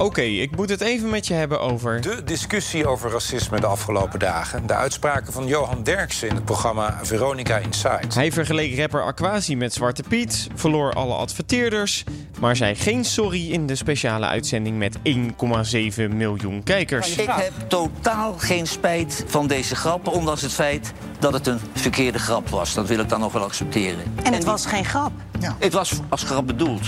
Oké, 0.00 0.20
ik 0.20 0.56
moet 0.56 0.68
het 0.68 0.80
even 0.80 1.10
met 1.10 1.26
je 1.26 1.34
hebben 1.34 1.60
over. 1.60 2.00
De 2.00 2.24
discussie 2.24 2.86
over 2.86 3.10
racisme 3.10 3.60
de 3.60 3.66
afgelopen 3.66 4.18
dagen. 4.18 4.66
De 4.66 4.74
uitspraken 4.74 5.32
van 5.32 5.46
Johan 5.46 5.82
Derksen 5.82 6.28
in 6.28 6.34
het 6.34 6.44
programma 6.44 6.98
Veronica 7.02 7.56
Inside. 7.56 8.00
Hij 8.14 8.32
vergeleek 8.32 8.78
rapper 8.78 9.02
Aquasi 9.02 9.56
met 9.56 9.72
Zwarte 9.72 10.02
Piet, 10.08 10.48
verloor 10.54 10.92
alle 10.92 11.14
adverteerders, 11.14 12.04
maar 12.38 12.56
zei 12.56 12.74
geen 12.74 13.04
sorry 13.04 13.52
in 13.52 13.66
de 13.66 13.74
speciale 13.74 14.26
uitzending 14.26 14.78
met 14.78 14.98
1,7 14.98 16.14
miljoen 16.14 16.62
kijkers. 16.62 17.16
Ik 17.16 17.30
heb 17.30 17.52
totaal 17.68 18.34
geen 18.38 18.66
spijt 18.66 19.24
van 19.26 19.46
deze 19.46 19.76
grap, 19.76 20.06
ondanks 20.08 20.42
het 20.42 20.52
feit 20.52 20.92
dat 21.18 21.32
het 21.32 21.46
een 21.46 21.60
verkeerde 21.74 22.18
grap 22.18 22.48
was. 22.48 22.74
Dat 22.74 22.88
wil 22.88 22.98
ik 22.98 23.08
dan 23.08 23.20
nog 23.20 23.32
wel 23.32 23.42
accepteren. 23.42 24.04
En 24.22 24.32
het 24.32 24.44
was 24.44 24.66
geen 24.66 24.84
grap. 24.84 25.12
Het 25.58 25.72
was 25.72 25.92
als 26.08 26.22
grap 26.22 26.46
bedoeld. 26.46 26.86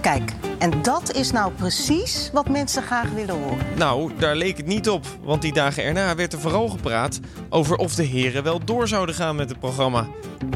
Kijk, 0.00 0.32
en 0.60 0.82
dat 0.82 1.12
is 1.12 1.30
nou 1.30 1.52
precies 1.52 2.30
wat 2.32 2.48
mensen 2.48 2.82
graag 2.82 3.10
willen 3.10 3.34
horen. 3.34 3.66
Nou, 3.76 4.12
daar 4.18 4.36
leek 4.36 4.56
het 4.56 4.66
niet 4.66 4.88
op, 4.88 5.06
want 5.22 5.42
die 5.42 5.52
dagen 5.52 5.84
erna 5.84 6.14
werd 6.14 6.32
er 6.32 6.40
vooral 6.40 6.68
gepraat 6.68 7.20
over 7.48 7.76
of 7.76 7.94
de 7.94 8.02
heren 8.02 8.42
wel 8.42 8.64
door 8.64 8.88
zouden 8.88 9.14
gaan 9.14 9.36
met 9.36 9.48
het 9.48 9.60
programma. 9.60 10.06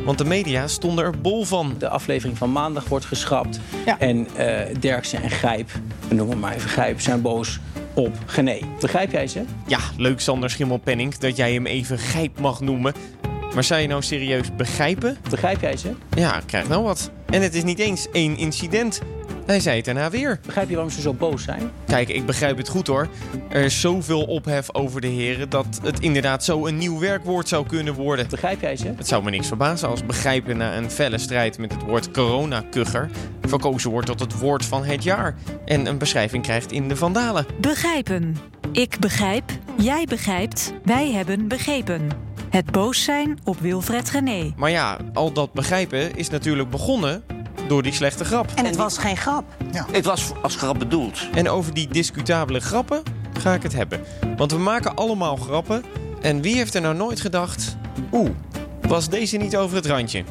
Want 0.04 0.18
de 0.18 0.24
media 0.24 0.66
stonden 0.66 1.04
er 1.04 1.20
bol 1.20 1.44
van. 1.44 1.74
De 1.78 1.88
aflevering 1.88 2.38
van 2.38 2.52
maandag 2.52 2.84
wordt 2.84 3.04
geschrapt. 3.04 3.60
En 3.98 4.28
eh 4.36 4.76
Derksen 4.80 5.22
en 5.22 5.30
Grijp, 5.30 5.70
we 6.08 6.14
noemen 6.14 6.38
maar 6.38 6.54
even 6.54 6.70
Grijp, 6.70 7.00
zijn 7.00 7.22
boos 7.22 7.60
op 7.94 8.12
Gené. 8.26 8.58
Begrijp 8.80 9.12
jij 9.12 9.26
ze? 9.26 9.44
Ja, 9.66 9.78
leuk 9.96 10.20
Sander 10.20 10.50
Schimmelpenning 10.50 11.14
dat 11.14 11.36
jij 11.36 11.52
hem 11.52 11.66
even 11.66 11.98
gijp 11.98 12.40
mag 12.40 12.60
noemen. 12.60 12.94
Maar 13.54 13.64
zou 13.64 13.80
je 13.80 13.88
nou 13.88 14.02
serieus 14.02 14.54
begrijpen? 14.56 15.16
Begrijp 15.30 15.60
jij 15.60 15.76
ze? 15.76 15.90
Ja, 16.14 16.40
krijg 16.46 16.68
nou 16.68 16.82
wat. 16.82 17.10
En 17.26 17.42
het 17.42 17.54
is 17.54 17.64
niet 17.64 17.78
eens 17.78 18.06
één 18.12 18.36
incident. 18.36 19.00
Hij 19.46 19.60
zei 19.60 19.76
het 19.76 19.84
daarna 19.84 20.10
weer. 20.10 20.40
Begrijp 20.46 20.68
je 20.68 20.74
waarom 20.74 20.92
ze 20.92 21.00
zo 21.00 21.12
boos 21.12 21.42
zijn? 21.42 21.70
Kijk, 21.86 22.08
ik 22.08 22.26
begrijp 22.26 22.56
het 22.56 22.68
goed 22.68 22.86
hoor. 22.86 23.08
Er 23.48 23.64
is 23.64 23.80
zoveel 23.80 24.22
ophef 24.22 24.74
over 24.74 25.00
de 25.00 25.06
heren 25.06 25.48
dat 25.48 25.66
het 25.82 26.00
inderdaad 26.00 26.44
zo 26.44 26.66
een 26.66 26.78
nieuw 26.78 26.98
werkwoord 26.98 27.48
zou 27.48 27.66
kunnen 27.66 27.94
worden. 27.94 28.26
Begrijp 28.30 28.60
jij 28.60 28.76
ze? 28.76 28.92
Het 28.96 29.08
zou 29.08 29.22
me 29.22 29.30
niks 29.30 29.48
verbazen 29.48 29.88
als 29.88 30.06
begrijpen 30.06 30.56
na 30.56 30.76
een 30.76 30.90
felle 30.90 31.18
strijd 31.18 31.58
met 31.58 31.72
het 31.72 31.82
woord 31.82 32.10
coronakugger 32.10 33.10
verkozen 33.40 33.90
wordt 33.90 34.06
tot 34.06 34.20
het 34.20 34.38
woord 34.38 34.64
van 34.64 34.84
het 34.84 35.02
jaar 35.02 35.34
en 35.64 35.86
een 35.86 35.98
beschrijving 35.98 36.42
krijgt 36.42 36.72
in 36.72 36.88
de 36.88 36.96
Vandalen. 36.96 37.46
Begrijpen. 37.60 38.36
Ik 38.72 38.98
begrijp, 39.00 39.44
jij 39.78 40.04
begrijpt, 40.08 40.72
wij 40.84 41.10
hebben 41.10 41.48
begrepen. 41.48 42.08
Het 42.50 42.70
boos 42.70 43.04
zijn 43.04 43.38
op 43.44 43.60
Wilfred 43.60 44.10
Gené. 44.10 44.52
Maar 44.56 44.70
ja, 44.70 44.98
al 45.12 45.32
dat 45.32 45.52
begrijpen 45.52 46.16
is 46.16 46.28
natuurlijk 46.28 46.70
begonnen 46.70 47.22
door 47.68 47.82
die 47.82 47.92
slechte 47.92 48.24
grap. 48.24 48.50
En 48.54 48.64
het 48.64 48.76
was 48.76 48.98
geen 48.98 49.16
grap. 49.16 49.44
Het 49.92 50.04
was 50.04 50.32
als 50.42 50.56
grap 50.56 50.78
bedoeld. 50.78 51.28
En 51.34 51.48
over 51.48 51.74
die 51.74 51.88
discutabele 51.88 52.60
grappen 52.60 53.02
ga 53.40 53.54
ik 53.54 53.62
het 53.62 53.72
hebben. 53.72 54.00
Want 54.36 54.52
we 54.52 54.58
maken 54.58 54.94
allemaal 54.94 55.36
grappen. 55.36 55.84
En 56.20 56.42
wie 56.42 56.56
heeft 56.56 56.74
er 56.74 56.80
nou 56.80 56.94
nooit 56.94 57.20
gedacht... 57.20 57.76
Oeh, 58.12 58.30
was 58.88 59.08
deze 59.08 59.36
niet 59.36 59.56
over 59.56 59.76
het 59.76 59.86
randje? 59.86 60.24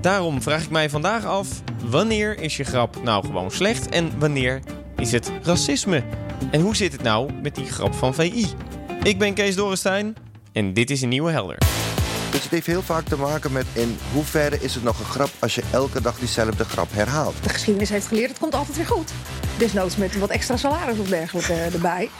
Daarom 0.00 0.42
vraag 0.42 0.62
ik 0.62 0.70
mij 0.70 0.90
vandaag 0.90 1.24
af... 1.24 1.48
Wanneer 1.84 2.40
is 2.40 2.56
je 2.56 2.64
grap 2.64 3.02
nou 3.02 3.24
gewoon 3.24 3.50
slecht? 3.50 3.88
En 3.88 4.18
wanneer 4.18 4.60
is 4.96 5.12
het 5.12 5.32
racisme? 5.42 6.02
En 6.50 6.60
hoe 6.60 6.76
zit 6.76 6.92
het 6.92 7.02
nou 7.02 7.32
met 7.42 7.54
die 7.54 7.66
grap 7.66 7.94
van 7.94 8.14
VI? 8.14 8.46
Ik 9.02 9.18
ben 9.18 9.34
Kees 9.34 9.56
Dorrestein 9.56 10.16
en 10.52 10.72
dit 10.72 10.90
is 10.90 11.02
een 11.02 11.08
nieuwe 11.08 11.30
Helder. 11.30 11.75
Dus 12.36 12.44
het 12.44 12.54
heeft 12.54 12.66
heel 12.66 12.82
vaak 12.82 13.04
te 13.04 13.16
maken 13.16 13.52
met 13.52 13.66
in 13.72 13.98
hoeverre 14.12 14.60
is 14.60 14.74
het 14.74 14.82
nog 14.82 14.98
een 14.98 15.04
grap 15.04 15.30
als 15.38 15.54
je 15.54 15.62
elke 15.70 16.00
dag 16.00 16.18
diezelfde 16.18 16.64
grap 16.64 16.88
herhaalt. 16.92 17.34
De 17.42 17.48
geschiedenis 17.48 17.88
heeft 17.88 18.06
geleerd, 18.06 18.28
het 18.28 18.38
komt 18.38 18.54
altijd 18.54 18.76
weer 18.76 18.86
goed. 18.86 19.10
Desnoods 19.58 19.96
met 19.96 20.18
wat 20.18 20.30
extra 20.30 20.56
salaris 20.56 20.98
of 20.98 21.08
dergelijke 21.08 21.52
eh, 21.52 21.74
erbij. 21.74 22.10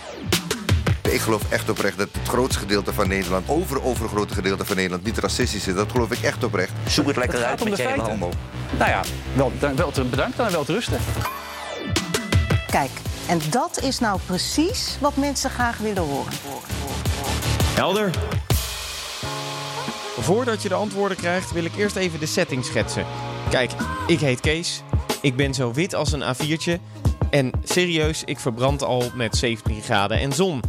Ik 1.02 1.20
geloof 1.20 1.42
echt 1.48 1.70
oprecht 1.70 1.98
dat 1.98 2.08
het 2.12 2.28
grootste 2.28 2.58
gedeelte 2.58 2.92
van 2.92 3.08
Nederland, 3.08 3.48
over 3.48 3.82
overgrote 3.82 4.34
gedeelte 4.34 4.64
van 4.64 4.76
Nederland, 4.76 5.04
niet 5.04 5.18
racistisch 5.18 5.66
is. 5.66 5.74
Dat 5.74 5.90
geloof 5.90 6.10
ik 6.10 6.22
echt 6.22 6.44
oprecht. 6.44 6.72
Zoek 6.88 7.06
het 7.06 7.16
lekker 7.16 7.38
Het 7.38 7.46
uit 7.46 7.62
om 7.62 7.68
met 7.68 7.78
je 7.78 7.88
hele. 7.88 8.02
Nou 8.78 8.90
ja, 8.90 9.02
wel, 9.34 9.52
wel 9.76 9.90
te 9.90 10.04
bedankt 10.04 10.38
en 10.38 10.52
wel 10.52 10.64
te 10.64 10.72
rusten. 10.72 10.98
Kijk, 12.66 12.90
en 13.28 13.40
dat 13.50 13.80
is 13.82 13.98
nou 13.98 14.20
precies 14.26 14.96
wat 15.00 15.16
mensen 15.16 15.50
graag 15.50 15.78
willen 15.78 16.02
horen. 16.02 16.32
Helder. 17.74 18.10
Voordat 20.20 20.62
je 20.62 20.68
de 20.68 20.74
antwoorden 20.74 21.16
krijgt, 21.16 21.52
wil 21.52 21.64
ik 21.64 21.76
eerst 21.76 21.96
even 21.96 22.20
de 22.20 22.26
setting 22.26 22.64
schetsen. 22.64 23.04
Kijk, 23.50 23.70
ik 24.06 24.20
heet 24.20 24.40
Kees. 24.40 24.82
Ik 25.22 25.36
ben 25.36 25.54
zo 25.54 25.72
wit 25.72 25.94
als 25.94 26.12
een 26.12 26.22
A4'tje. 26.22 26.80
En 27.30 27.50
serieus, 27.64 28.22
ik 28.24 28.38
verbrand 28.38 28.82
al 28.82 29.10
met 29.14 29.36
17 29.36 29.82
graden 29.82 30.18
en 30.18 30.32
zon. 30.32 30.62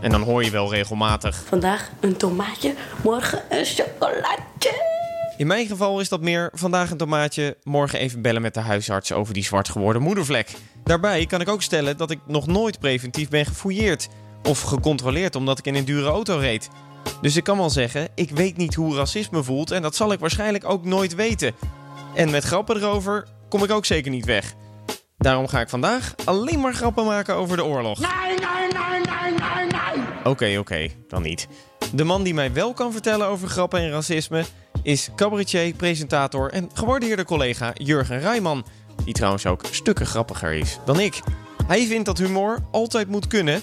En 0.00 0.10
dan 0.10 0.22
hoor 0.22 0.44
je 0.44 0.50
wel 0.50 0.70
regelmatig. 0.74 1.42
Vandaag 1.46 1.90
een 2.00 2.16
tomaatje, 2.16 2.74
morgen 3.02 3.42
een 3.50 3.64
chocolaatje. 3.64 4.86
In 5.36 5.46
mijn 5.46 5.66
geval 5.66 6.00
is 6.00 6.08
dat 6.08 6.20
meer 6.20 6.50
vandaag 6.54 6.90
een 6.90 6.96
tomaatje, 6.96 7.56
morgen 7.62 7.98
even 7.98 8.22
bellen 8.22 8.42
met 8.42 8.54
de 8.54 8.60
huisarts 8.60 9.12
over 9.12 9.34
die 9.34 9.44
zwart 9.44 9.68
geworden 9.68 10.02
moedervlek. 10.02 10.54
Daarbij 10.84 11.26
kan 11.26 11.40
ik 11.40 11.48
ook 11.48 11.62
stellen 11.62 11.96
dat 11.96 12.10
ik 12.10 12.18
nog 12.26 12.46
nooit 12.46 12.78
preventief 12.78 13.28
ben 13.28 13.46
gefouilleerd 13.46 14.08
of 14.42 14.60
gecontroleerd 14.60 15.36
omdat 15.36 15.58
ik 15.58 15.66
in 15.66 15.74
een 15.74 15.84
dure 15.84 16.08
auto 16.08 16.38
reed. 16.38 16.68
Dus 17.20 17.36
ik 17.36 17.44
kan 17.44 17.56
wel 17.56 17.70
zeggen, 17.70 18.08
ik 18.14 18.30
weet 18.30 18.56
niet 18.56 18.74
hoe 18.74 18.96
racisme 18.96 19.42
voelt 19.42 19.70
en 19.70 19.82
dat 19.82 19.96
zal 19.96 20.12
ik 20.12 20.20
waarschijnlijk 20.20 20.64
ook 20.64 20.84
nooit 20.84 21.14
weten. 21.14 21.54
En 22.14 22.30
met 22.30 22.44
grappen 22.44 22.76
erover 22.76 23.26
kom 23.48 23.64
ik 23.64 23.70
ook 23.70 23.84
zeker 23.84 24.10
niet 24.10 24.24
weg. 24.24 24.54
Daarom 25.16 25.48
ga 25.48 25.60
ik 25.60 25.68
vandaag 25.68 26.14
alleen 26.24 26.60
maar 26.60 26.74
grappen 26.74 27.04
maken 27.04 27.34
over 27.34 27.56
de 27.56 27.64
oorlog. 27.64 27.98
Nee, 27.98 28.08
nee, 28.28 28.36
nee, 28.36 29.00
nee, 29.00 29.30
nee, 29.30 29.66
nee. 29.66 30.04
Oké, 30.24 30.58
oké, 30.58 30.88
dan 31.08 31.22
niet. 31.22 31.48
De 31.92 32.04
man 32.04 32.22
die 32.22 32.34
mij 32.34 32.52
wel 32.52 32.72
kan 32.72 32.92
vertellen 32.92 33.26
over 33.26 33.48
grappen 33.48 33.80
en 33.80 33.90
racisme 33.90 34.44
is 34.82 35.08
cabaretier, 35.16 35.74
presentator 35.74 36.50
en 36.50 36.70
gewaardeerde 36.74 37.24
collega 37.24 37.70
Jurgen 37.74 38.20
Rijman. 38.20 38.66
Die 39.04 39.14
trouwens 39.14 39.46
ook 39.46 39.64
stukken 39.70 40.06
grappiger 40.06 40.52
is 40.52 40.78
dan 40.84 41.00
ik. 41.00 41.20
Hij 41.66 41.86
vindt 41.86 42.04
dat 42.04 42.18
humor 42.18 42.58
altijd 42.70 43.08
moet 43.08 43.26
kunnen, 43.26 43.62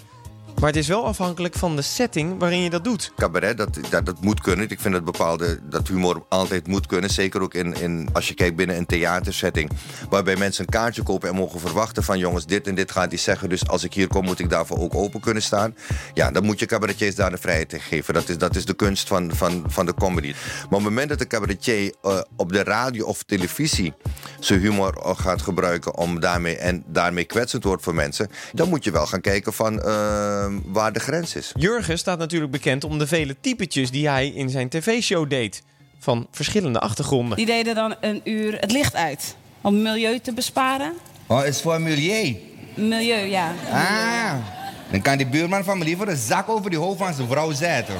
maar 0.60 0.70
het 0.70 0.76
is 0.76 0.88
wel 0.88 1.06
afhankelijk 1.06 1.54
van 1.56 1.76
de 1.76 1.82
setting 1.82 2.40
waarin 2.40 2.60
je 2.60 2.70
dat 2.70 2.84
doet. 2.84 3.12
Cabaret, 3.16 3.58
dat, 3.58 3.80
dat, 3.90 4.22
moet 4.22 4.42
kunnen. 4.42 4.70
Ik 4.70 4.80
vind 4.80 4.94
dat 4.94 5.06
bepaalde 5.06 5.60
dat 5.70 5.88
humor 5.88 6.26
altijd 6.30 6.68
moet 6.68 6.86
kunnen. 6.88 7.10
Zeker 7.10 7.42
ook 7.42 7.54
in, 7.54 7.74
in, 7.74 8.10
als 8.14 8.28
je 8.28 8.34
kijkt 8.34 8.56
binnen 8.56 8.78
een 8.78 8.86
theatersetting. 8.86 9.70
Waarbij 10.10 10.36
mensen 10.36 10.64
een 10.64 10.72
kaartje 10.72 11.04
kopen 11.04 11.30
en 11.30 11.36
mogen 11.36 11.60
verwachten 11.60 12.04
van 12.04 12.20
jongens, 12.20 12.46
dit 12.46 12.68
en 12.68 12.76
dit 12.76 12.92
gaat 12.92 13.10
hij 13.10 13.18
zeggen. 13.18 13.50
Dus 13.50 13.68
als 13.68 13.84
ik 13.84 13.94
hier 13.94 14.08
kom, 14.08 14.26
moet 14.26 14.40
ik 14.40 14.50
daarvoor 14.50 14.80
ook 14.80 14.96
open 14.96 15.20
kunnen 15.20 15.44
staan. 15.44 15.76
Ja, 16.14 16.32
dan 16.32 16.46
moet 16.46 16.60
je 16.60 16.66
cabaretiers 16.66 17.16
daar 17.16 17.32
de 17.32 17.38
vrijheid 17.38 17.74
in 17.74 17.82
geven. 17.82 18.14
Dat 18.14 18.30
is, 18.30 18.38
dat 18.38 18.56
is 18.56 18.66
de 18.66 18.74
kunst 18.74 19.08
van, 19.08 19.32
van, 19.36 19.64
van 19.68 19.86
de 19.86 19.94
comedy. 19.94 20.34
Maar 20.34 20.64
op 20.64 20.72
het 20.72 20.82
moment 20.82 21.10
dat 21.10 21.20
de 21.20 21.28
cabaretier 21.28 21.94
eh, 22.02 22.22
op 22.36 22.52
de 22.52 22.64
radio 22.64 23.06
of 23.06 23.24
televisie 23.24 23.94
zijn 24.40 24.60
humor 24.60 24.98
eh, 24.98 25.18
gaat 25.18 25.42
gebruiken 25.42 25.96
om 25.98 26.20
daarmee 26.20 26.58
en 26.58 26.84
daarmee 26.88 27.24
kwetsend 27.26 27.64
wordt 27.64 27.84
voor 27.84 27.96
mensen, 27.96 28.30
dan 28.54 28.70
moet 28.70 28.84
je 28.84 28.92
wel 28.92 29.06
gaan 29.06 29.22
kijken 29.22 29.54
van 29.54 29.82
eh, 29.82 30.44
waar 30.66 30.94
de 30.94 31.00
grens 31.00 31.35
is. 31.35 31.51
Jurgen 31.56 31.97
staat 31.97 32.17
natuurlijk 32.17 32.51
bekend 32.51 32.83
om 32.83 32.97
de 32.97 33.07
vele 33.07 33.35
typetjes 33.41 33.91
die 33.91 34.07
hij 34.07 34.28
in 34.28 34.50
zijn 34.50 34.69
tv-show 34.69 35.29
deed. 35.29 35.63
Van 36.00 36.28
verschillende 36.31 36.79
achtergronden. 36.79 37.38
Die 37.38 37.45
deden 37.45 37.75
dan 37.75 37.95
een 38.01 38.22
uur 38.23 38.57
het 38.59 38.72
licht 38.72 38.95
uit. 38.95 39.35
Om 39.61 39.81
milieu 39.81 40.19
te 40.19 40.33
besparen. 40.33 40.94
Oh, 41.28 41.45
is 41.45 41.61
voor 41.61 41.81
milieu. 41.81 42.38
Milieu, 42.75 43.25
ja. 43.25 43.53
Ah, 43.72 44.33
dan 44.91 45.01
kan 45.01 45.17
die 45.17 45.28
buurman 45.28 45.63
van 45.63 45.78
me 45.78 45.83
liever 45.83 46.07
een 46.07 46.17
zak 46.17 46.50
over 46.50 46.69
die 46.69 46.79
hoofd 46.79 46.97
van 46.97 47.13
zijn 47.13 47.27
vrouw 47.27 47.51
zetten. 47.51 47.95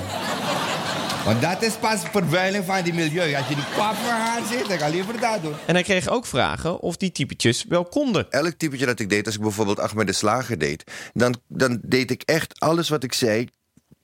Want 1.26 1.42
dat 1.42 1.62
is 1.62 1.74
pas 1.74 2.02
vervuiling 2.12 2.66
van 2.66 2.84
die 2.84 2.94
milieu. 2.94 3.36
Als 3.36 3.48
je 3.48 3.56
die 3.56 3.64
pap 3.76 3.96
voor 3.96 4.12
haar 4.12 4.42
zit, 4.52 4.68
dan 4.68 4.78
kan 4.78 4.90
liever 4.90 5.20
dat 5.20 5.42
doen. 5.42 5.54
En 5.66 5.74
hij 5.74 5.84
kreeg 5.84 6.08
ook 6.08 6.26
vragen 6.26 6.80
of 6.80 6.98
die 6.98 7.12
typetjes 7.12 7.66
wel 7.70 7.86
konden. 7.86 8.32
Elk 8.32 8.54
typetje 8.58 8.86
dat 8.86 9.00
ik 9.00 9.10
deed, 9.10 9.26
als 9.26 9.36
ik 9.36 9.42
bijvoorbeeld 9.42 9.80
Ahmed 9.80 10.08
de 10.08 10.14
Slager 10.14 10.58
deed, 10.58 10.84
dan, 11.14 11.36
dan 11.48 11.80
deed 11.84 12.12
ik 12.12 12.22
echt 12.22 12.60
alles 12.60 12.90
wat 12.90 13.04
ik 13.04 13.14
zei. 13.14 13.50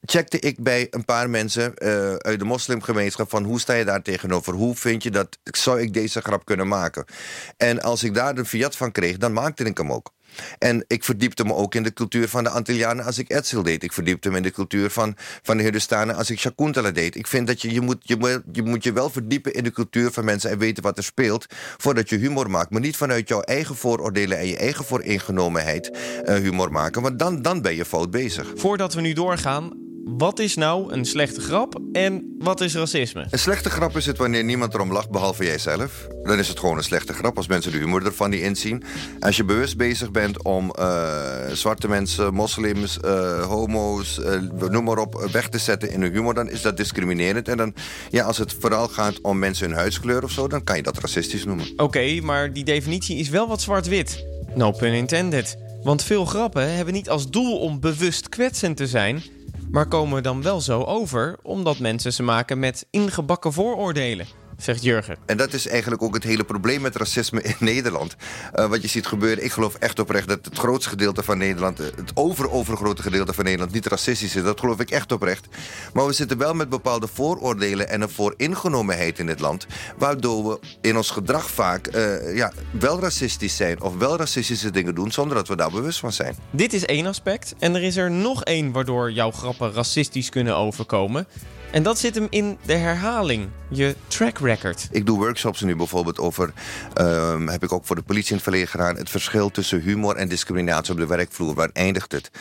Checkte 0.02 0.40
ik 0.40 0.64
bij 0.64 0.88
een 0.90 1.06
paar 1.06 1.30
mensen 1.30 1.76
eh, 1.76 2.16
uit 2.16 2.40
de 2.40 2.46
moslimgemeenschap 2.46 3.30
van 3.30 3.44
hoe 3.44 3.60
sta 3.60 3.74
je 3.74 3.86
daar 3.86 4.02
tegenover? 4.02 4.54
Hoe 4.54 4.76
vind 4.76 5.04
je 5.04 5.12
dat? 5.12 5.38
Zou 5.44 5.82
ik 5.82 5.94
deze 5.94 6.22
grap 6.22 6.46
kunnen 6.46 6.68
maken? 6.68 7.06
En 7.58 7.82
als 7.82 8.04
ik 8.04 8.14
daar 8.14 8.36
de 8.36 8.46
fiat 8.46 8.76
van 8.76 8.92
kreeg, 8.92 9.18
dan 9.18 9.34
maakte 9.34 9.64
ik 9.64 9.78
hem 9.78 9.92
ook. 9.92 10.12
En 10.60 10.84
ik 10.88 11.04
verdiepte 11.04 11.44
me 11.46 11.54
ook 11.54 11.76
in 11.76 11.84
de 11.84 11.94
cultuur 11.94 12.28
van 12.28 12.44
de 12.44 12.50
Antillianen 12.50 13.06
als 13.06 13.18
ik 13.18 13.30
Etzel 13.30 13.64
deed. 13.64 13.84
Ik 13.84 13.94
verdiepte 13.94 14.30
me 14.30 14.38
in 14.38 14.44
de 14.44 14.52
cultuur 14.52 14.90
van, 14.90 15.16
van 15.42 15.58
de 15.58 15.64
Hindustanen 15.64 16.16
als 16.16 16.30
ik 16.30 16.40
Shakuntala 16.40 16.92
deed. 16.92 17.16
Ik 17.16 17.28
vind 17.28 17.48
dat 17.48 17.62
je, 17.62 17.74
je, 17.74 17.82
moet, 17.82 17.98
je, 18.02 18.16
moet- 18.18 18.42
je 18.52 18.64
moet 18.64 18.84
je 18.84 18.94
wel 18.94 19.10
verdiepen 19.10 19.54
in 19.54 19.64
de 19.64 19.72
cultuur 19.72 20.12
van 20.12 20.26
mensen 20.26 20.50
en 20.50 20.58
weten 20.58 20.84
wat 20.84 20.98
er 20.98 21.04
speelt 21.04 21.46
voordat 21.78 22.10
je 22.10 22.18
humor 22.18 22.50
maakt. 22.50 22.70
Maar 22.72 22.82
niet 22.82 22.98
vanuit 22.98 23.28
jouw 23.28 23.42
eigen 23.42 23.76
vooroordelen 23.76 24.38
en 24.38 24.48
je 24.48 24.58
eigen 24.58 24.86
vooringenomenheid 24.86 25.92
eh, 26.26 26.36
humor 26.36 26.72
maken. 26.72 27.02
Want 27.02 27.20
dan, 27.20 27.42
dan 27.42 27.62
ben 27.62 27.76
je 27.76 27.86
fout 27.86 28.12
bezig. 28.12 28.52
Voordat 28.56 28.94
we 28.94 29.02
nu 29.02 29.14
doorgaan, 29.14 29.72
Wat 30.04 30.40
is 30.40 30.56
nou 30.56 30.94
een 30.94 31.06
slechte 31.06 31.42
grap 31.42 31.80
en 31.92 32.36
wat 32.40 32.62
is 32.62 32.76
racisme? 32.76 33.28
Een 33.30 33.40
slechte 33.40 33.70
grap 33.70 33.98
is 33.98 34.06
het 34.06 34.18
wanneer 34.18 34.44
niemand 34.44 34.74
erom 34.74 34.92
lacht 34.92 35.10
behalve 35.10 35.46
jijzelf. 35.46 36.08
Dan 36.24 36.40
is 36.40 36.48
het 36.48 36.60
gewoon 36.60 36.78
een 36.78 36.84
slechte 36.84 37.14
grap 37.14 37.38
als 37.38 37.48
mensen 37.48 37.72
de 37.72 37.78
humor 37.78 38.06
ervan 38.06 38.30
niet 38.30 38.42
inzien. 38.42 38.84
Als 39.20 39.38
je 39.38 39.44
bewust 39.44 39.78
bezig 39.78 40.12
bent 40.12 40.44
om 40.44 40.72
eh, 40.72 41.52
zwarte 41.52 41.88
mensen, 41.88 42.34
moslims, 42.34 43.00
eh, 43.00 43.44
homo's, 43.44 44.20
eh, 44.20 44.42
noem 44.70 44.84
maar 44.84 44.98
op, 44.98 45.30
weg 45.32 45.50
te 45.50 45.58
zetten 45.58 45.92
in 45.92 46.02
hun 46.02 46.12
humor, 46.12 46.34
dan 46.34 46.50
is 46.50 46.62
dat 46.62 46.78
discriminerend. 46.78 47.48
En 47.48 47.58
dan, 47.58 47.74
ja, 48.10 48.24
als 48.24 48.38
het 48.38 48.56
vooral 48.60 48.88
gaat 48.88 49.22
om 49.22 49.40
mensen 49.40 49.68
hun 49.68 49.78
huidskleur 49.78 50.24
of 50.24 50.32
zo, 50.32 50.48
dan 50.48 50.64
kan 50.64 50.76
je 50.76 50.84
dat 50.84 51.00
racistisch 51.00 51.46
noemen. 51.46 51.66
Oké, 51.78 52.22
maar 52.22 52.54
die 52.54 52.64
definitie 52.64 53.18
is 53.18 53.30
wel 53.30 53.48
wat 53.48 53.62
zwart-wit. 53.62 54.26
No 54.56 54.72
pun 54.72 54.94
intended. 54.94 55.58
Want 55.84 56.04
veel 56.04 56.26
grappen 56.26 56.76
hebben 56.76 56.94
niet 56.94 57.10
als 57.10 57.30
doel 57.30 57.60
om 57.60 57.80
bewust 57.80 58.30
kwetsend 58.30 58.78
te 58.78 58.88
zijn, 58.88 59.24
maar 59.72 59.88
komen 59.88 60.24
dan 60.24 60.42
wel 60.42 60.62
zo 60.62 60.84
over 60.84 61.38
omdat 61.44 61.80
mensen 61.80 62.14
ze 62.14 62.24
maken 62.24 62.60
met 62.60 62.88
ingebakken 62.90 63.54
vooroordelen 63.54 64.41
zegt 64.64 64.84
Jurgen. 64.84 65.18
En 65.26 65.38
dat 65.38 65.54
is 65.54 65.68
eigenlijk 65.68 66.02
ook 66.02 66.14
het 66.14 66.24
hele 66.24 66.44
probleem 66.44 66.82
met 66.82 66.96
racisme 66.96 67.42
in 67.42 67.56
Nederland. 67.74 68.16
Uh, 68.56 68.66
wat 68.66 68.82
je 68.82 68.88
ziet 68.88 69.06
gebeuren, 69.06 69.44
ik 69.44 69.52
geloof 69.52 69.76
echt 69.76 70.00
oprecht 70.00 70.28
dat 70.28 70.46
het 70.46 70.58
grootste 70.58 70.90
gedeelte 70.90 71.24
van 71.24 71.38
Nederland, 71.38 71.80
eh, 71.80 71.86
het 71.86 72.12
over-overgrote 72.14 73.02
gedeelte 73.02 73.34
van 73.34 73.44
Nederland, 73.44 73.72
niet 73.72 73.86
racistisch 73.86 74.36
is. 74.36 74.44
Dat 74.44 74.60
geloof 74.60 74.80
ik 74.80 74.92
echt 74.92 75.12
oprecht. 75.12 75.48
Maar 75.94 76.06
we 76.06 76.14
zitten 76.14 76.38
wel 76.38 76.54
met 76.54 76.70
bepaalde 76.70 77.08
vooroordelen 77.14 77.90
en 77.90 78.02
een 78.02 78.10
vooringenomenheid 78.10 79.20
in 79.20 79.28
het 79.28 79.40
land, 79.40 79.68
waardoor 79.98 80.50
we 80.50 80.60
in 80.82 80.98
ons 80.98 81.10
gedrag 81.10 81.50
vaak 81.50 81.96
uh, 81.96 82.36
ja, 82.36 82.52
wel 82.72 83.00
racistisch 83.00 83.56
zijn 83.56 83.82
of 83.82 83.98
wel 83.98 84.18
racistische 84.18 84.72
dingen 84.72 84.96
doen 84.96 85.12
zonder 85.12 85.36
dat 85.36 85.48
we 85.48 85.56
daar 85.56 85.72
bewust 85.72 86.00
van 86.00 86.14
zijn. 86.14 86.36
Dit 86.52 86.74
is 86.74 86.86
één 86.86 87.06
aspect. 87.06 87.56
En 87.60 87.76
er 87.76 87.84
is 87.84 87.98
er 87.98 88.12
nog 88.12 88.44
één 88.44 88.72
waardoor 88.72 89.12
jouw 89.12 89.32
grappen 89.32 89.74
racistisch 89.74 90.30
kunnen 90.30 90.56
overkomen. 90.56 91.28
En 91.72 91.84
dat 91.84 92.00
zit 92.00 92.16
hem 92.16 92.28
in 92.30 92.58
de 92.66 92.74
herhaling, 92.74 93.50
je 93.68 93.96
track 94.08 94.40
record. 94.40 94.88
Ik 94.92 95.06
doe 95.06 95.18
workshops 95.18 95.62
nu 95.62 95.76
bijvoorbeeld 95.76 96.20
over, 96.20 96.54
um, 97.02 97.48
heb 97.48 97.64
ik 97.64 97.72
ook 97.72 97.86
voor 97.86 97.96
de 97.96 98.02
politie 98.02 98.30
in 98.30 98.36
het 98.36 98.44
verleden 98.44 98.68
gedaan, 98.68 98.96
het 98.96 99.10
verschil 99.10 99.50
tussen 99.50 99.82
humor 99.82 100.16
en 100.16 100.28
discriminatie 100.28 100.94
op 100.94 101.00
de 101.00 101.06
werkvloer. 101.06 101.54
Waar 101.54 101.70
eindigt 101.74 102.12
het? 102.12 102.32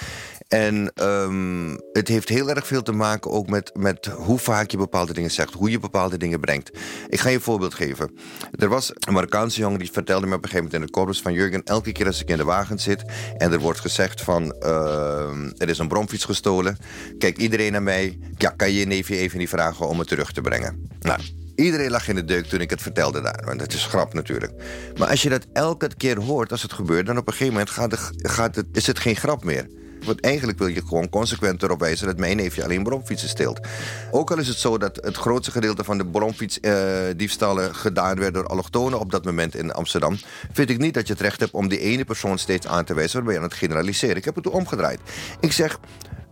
En 0.51 0.93
um, 1.03 1.79
het 1.93 2.09
heeft 2.09 2.29
heel 2.29 2.51
erg 2.51 2.67
veel 2.67 2.83
te 2.83 2.93
maken 2.93 3.31
ook 3.31 3.49
met, 3.49 3.71
met 3.75 4.07
hoe 4.07 4.39
vaak 4.39 4.71
je 4.71 4.77
bepaalde 4.77 5.13
dingen 5.13 5.31
zegt, 5.31 5.55
hoe 5.55 5.71
je 5.71 5.79
bepaalde 5.79 6.17
dingen 6.17 6.41
brengt. 6.41 6.71
Ik 7.09 7.21
ga 7.21 7.29
je 7.29 7.35
een 7.35 7.41
voorbeeld 7.41 7.75
geven. 7.75 8.11
Er 8.51 8.69
was 8.69 8.93
een 8.95 9.13
Marokkaanse 9.13 9.61
jongen 9.61 9.79
die 9.79 9.91
vertelde 9.93 10.27
me 10.27 10.35
op 10.35 10.43
een 10.43 10.49
gegeven 10.49 10.65
moment 10.65 10.83
in 10.83 10.87
de 10.87 10.99
korpus 10.99 11.23
van 11.23 11.33
Jurgen, 11.33 11.63
elke 11.65 11.93
keer 11.93 12.07
als 12.07 12.21
ik 12.21 12.29
in 12.29 12.37
de 12.37 12.45
wagen 12.45 12.79
zit 12.79 13.03
en 13.37 13.53
er 13.53 13.59
wordt 13.59 13.81
gezegd 13.81 14.21
van 14.21 14.55
uh, 14.63 15.53
er 15.59 15.69
is 15.69 15.79
een 15.79 15.89
bromfiets 15.89 16.25
gestolen, 16.25 16.77
kijk 17.19 17.39
iedereen 17.39 17.73
naar 17.73 17.83
mij, 17.83 18.19
ja, 18.37 18.51
kan 18.51 18.73
je 18.73 18.79
je 18.79 18.87
neefje 18.87 19.17
even 19.17 19.39
niet 19.39 19.49
vragen 19.49 19.89
om 19.89 19.99
het 19.99 20.09
terug 20.09 20.33
te 20.33 20.41
brengen? 20.41 20.89
Nou, 21.01 21.21
Iedereen 21.55 21.91
lag 21.91 22.09
in 22.09 22.15
de 22.15 22.25
deuk 22.25 22.47
toen 22.47 22.61
ik 22.61 22.71
het 22.71 22.83
vertelde 22.83 23.21
daar. 23.21 23.43
Want 23.45 23.61
het 23.61 23.73
is 23.73 23.87
grap 23.87 24.15
natuurlijk. 24.15 24.53
Maar 24.97 25.09
als 25.09 25.23
je 25.23 25.29
dat 25.29 25.47
elke 25.53 25.91
keer 25.97 26.21
hoort 26.21 26.51
als 26.51 26.63
het 26.63 26.73
gebeurt... 26.73 27.07
dan 27.07 27.17
op 27.17 27.27
een 27.27 27.33
gegeven 27.33 27.53
moment 27.53 27.71
gaat 27.71 28.13
gaat 28.17 28.55
het, 28.55 28.67
is 28.73 28.87
het 28.87 28.99
geen 28.99 29.17
grap 29.17 29.45
meer. 29.45 29.67
Want 30.05 30.21
eigenlijk 30.21 30.59
wil 30.59 30.67
je 30.67 30.83
gewoon 30.87 31.09
consequent 31.09 31.63
erop 31.63 31.81
wijzen 31.81 32.07
dat 32.07 32.19
mijn 32.19 32.37
neefje 32.37 32.65
alleen 32.65 32.83
bromfietsen 32.83 33.29
steelt. 33.29 33.61
Ook 34.11 34.31
al 34.31 34.39
is 34.39 34.49
het 34.49 34.59
zo 34.59 34.79
dat 34.79 34.97
het 34.97 35.17
grootste 35.17 35.51
gedeelte 35.51 35.85
van 35.85 35.99
de 35.99 36.07
bromfietsdiefstallen 36.07 37.69
uh, 37.69 37.75
gedaan 37.75 38.19
werd 38.19 38.35
door 38.35 38.47
allochtonen 38.47 39.01
op 39.01 39.11
dat 39.11 39.25
moment 39.25 39.55
in 39.55 39.73
Amsterdam, 39.73 40.19
vind 40.53 40.71
ik 40.71 40.79
niet 40.79 40.95
dat 40.95 41.07
je 41.07 41.13
het 41.13 41.23
recht 41.23 41.41
hebt 41.41 41.53
om 41.53 41.69
die 41.69 41.79
ene 41.79 42.05
persoon 42.05 42.39
steeds 42.39 42.67
aan 42.67 42.85
te 42.85 42.95
wijzen 42.95 43.15
waarbij 43.15 43.35
je 43.35 43.41
aan 43.41 43.49
het 43.49 43.57
generaliseren. 43.59 44.17
Ik 44.17 44.25
heb 44.25 44.35
het 44.35 44.49
omgedraaid. 44.49 45.01
Ik 45.41 45.53
zeg, 45.53 45.79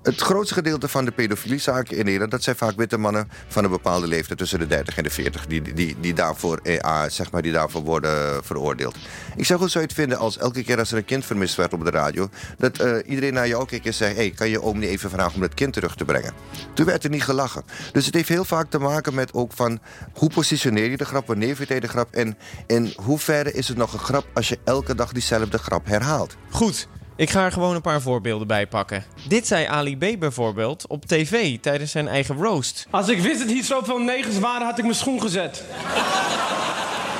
het 0.02 0.20
grootste 0.20 0.54
gedeelte 0.54 0.88
van 0.88 1.04
de 1.04 1.10
pedofiliezaken 1.10 1.96
in 1.96 2.04
Nederland... 2.04 2.30
dat 2.30 2.42
zijn 2.42 2.56
vaak 2.56 2.76
witte 2.76 2.98
mannen 2.98 3.28
van 3.48 3.64
een 3.64 3.70
bepaalde 3.70 4.06
leeftijd... 4.06 4.38
tussen 4.38 4.58
de 4.58 4.66
30 4.66 4.96
en 4.96 5.02
de 5.02 5.10
40, 5.10 5.46
die, 5.46 5.62
die, 5.62 5.96
die, 6.00 6.14
daarvoor, 6.14 6.58
eh, 6.62 7.04
zeg 7.08 7.30
maar, 7.30 7.42
die 7.42 7.52
daarvoor 7.52 7.82
worden 7.82 8.44
veroordeeld. 8.44 8.96
Ik 9.36 9.46
zou 9.46 9.60
goed 9.60 9.72
je 9.72 9.78
het 9.78 9.92
vinden 9.92 10.18
als 10.18 10.38
elke 10.38 10.62
keer 10.62 10.78
als 10.78 10.92
er 10.92 10.98
een 10.98 11.04
kind 11.04 11.24
vermist 11.24 11.56
werd 11.56 11.72
op 11.72 11.84
de 11.84 11.90
radio... 11.90 12.28
dat 12.58 12.80
uh, 12.80 12.96
iedereen 13.06 13.32
naar 13.32 13.48
jou 13.48 13.66
keek 13.66 13.84
en 13.84 13.94
zei... 13.94 14.14
hey, 14.14 14.30
kan 14.30 14.48
je 14.48 14.62
oom 14.62 14.78
niet 14.78 14.88
even 14.88 15.10
vragen 15.10 15.34
om 15.34 15.40
dat 15.40 15.54
kind 15.54 15.72
terug 15.72 15.96
te 15.96 16.04
brengen? 16.04 16.32
Toen 16.74 16.86
werd 16.86 17.04
er 17.04 17.10
niet 17.10 17.22
gelachen. 17.22 17.64
Dus 17.92 18.06
het 18.06 18.14
heeft 18.14 18.28
heel 18.28 18.44
vaak 18.44 18.70
te 18.70 18.78
maken 18.78 19.14
met 19.14 19.34
ook 19.34 19.52
van... 19.52 19.78
hoe 20.12 20.30
positioneer 20.30 20.90
je 20.90 20.96
de 20.96 21.04
grap, 21.04 21.26
wanneer 21.26 21.56
vind 21.56 21.68
je 21.68 21.80
de 21.80 21.88
grap... 21.88 22.14
en 22.14 22.38
in 22.66 22.92
hoeverre 22.96 23.52
is 23.52 23.68
het 23.68 23.76
nog 23.76 23.92
een 23.92 23.98
grap 23.98 24.26
als 24.34 24.48
je 24.48 24.58
elke 24.64 24.94
dag 24.94 25.12
diezelfde 25.12 25.58
grap 25.58 25.86
herhaalt. 25.86 26.36
Goed, 26.50 26.88
ik 27.18 27.30
ga 27.30 27.44
er 27.44 27.52
gewoon 27.52 27.74
een 27.74 27.80
paar 27.80 28.00
voorbeelden 28.00 28.46
bij 28.46 28.66
pakken. 28.66 29.04
Dit 29.28 29.46
zei 29.46 29.66
Ali 29.66 29.96
B 29.96 30.18
bijvoorbeeld 30.18 30.86
op 30.86 31.06
tv 31.06 31.58
tijdens 31.60 31.90
zijn 31.90 32.08
eigen 32.08 32.36
roast. 32.36 32.86
Als 32.90 33.08
ik 33.08 33.20
wist 33.20 33.38
dat 33.38 33.48
hier 33.48 33.64
zoveel 33.64 33.98
negens 33.98 34.38
waren, 34.38 34.66
had 34.66 34.78
ik 34.78 34.84
mijn 34.84 34.96
schoen 34.96 35.20
gezet. 35.20 35.64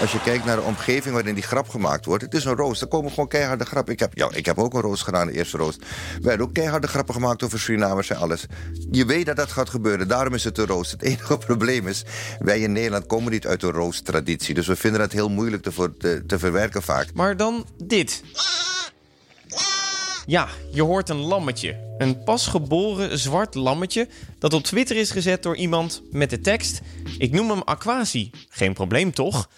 Als 0.00 0.12
je 0.12 0.20
kijkt 0.20 0.44
naar 0.44 0.56
de 0.56 0.62
omgeving 0.62 1.14
waarin 1.14 1.34
die 1.34 1.42
grap 1.42 1.68
gemaakt 1.68 2.04
wordt, 2.04 2.22
het 2.22 2.34
is 2.34 2.44
een 2.44 2.54
roast. 2.54 2.80
Er 2.80 2.88
komen 2.88 3.10
gewoon 3.10 3.28
keiharde 3.28 3.64
grappen. 3.64 3.92
Ik 3.92 3.98
heb, 3.98 4.12
ja, 4.14 4.28
ik 4.32 4.46
heb 4.46 4.58
ook 4.58 4.74
een 4.74 4.80
roast 4.80 5.02
gedaan, 5.02 5.26
de 5.26 5.32
eerste 5.32 5.56
roast. 5.56 5.78
We 6.20 6.28
hebben 6.28 6.46
ook 6.46 6.54
keiharde 6.54 6.86
grappen 6.86 7.14
gemaakt 7.14 7.42
over 7.42 7.58
Surinamers 7.58 8.10
en 8.10 8.16
alles. 8.16 8.46
Je 8.90 9.04
weet 9.04 9.26
dat 9.26 9.36
dat 9.36 9.52
gaat 9.52 9.70
gebeuren, 9.70 10.08
daarom 10.08 10.34
is 10.34 10.44
het 10.44 10.58
een 10.58 10.66
roast. 10.66 10.90
Het 10.90 11.02
enige 11.02 11.38
probleem 11.46 11.88
is, 11.88 12.04
wij 12.38 12.60
in 12.60 12.72
Nederland 12.72 13.06
komen 13.06 13.32
niet 13.32 13.46
uit 13.46 13.62
een 13.62 13.70
roast-traditie. 13.70 14.54
Dus 14.54 14.66
we 14.66 14.76
vinden 14.76 15.00
het 15.00 15.12
heel 15.12 15.28
moeilijk 15.28 15.62
te, 15.62 15.92
te, 15.98 16.22
te 16.26 16.38
verwerken 16.38 16.82
vaak. 16.82 17.06
Maar 17.14 17.36
dan 17.36 17.66
dit. 17.84 18.22
Ja, 20.28 20.48
je 20.72 20.82
hoort 20.82 21.08
een 21.08 21.20
lammetje. 21.20 21.94
Een 21.98 22.22
pasgeboren 22.24 23.18
zwart 23.18 23.54
lammetje 23.54 24.08
dat 24.38 24.52
op 24.52 24.62
Twitter 24.62 24.96
is 24.96 25.10
gezet 25.10 25.42
door 25.42 25.56
iemand 25.56 26.02
met 26.10 26.30
de 26.30 26.40
tekst... 26.40 26.80
Ik 27.18 27.32
noem 27.32 27.50
hem 27.50 27.62
Aquasi. 27.64 28.30
Geen 28.48 28.72
probleem, 28.72 29.12
toch? 29.12 29.48